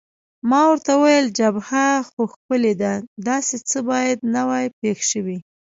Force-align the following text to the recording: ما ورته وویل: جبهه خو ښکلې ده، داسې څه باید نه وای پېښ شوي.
ما 0.49 0.61
ورته 0.69 0.91
وویل: 0.95 1.27
جبهه 1.37 1.87
خو 2.09 2.21
ښکلې 2.33 2.73
ده، 2.81 2.93
داسې 3.27 3.55
څه 3.69 3.79
باید 3.89 4.19
نه 4.33 4.41
وای 4.49 4.65
پېښ 4.79 4.97
شوي. 5.11 5.37